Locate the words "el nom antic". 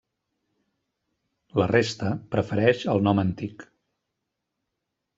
2.97-3.71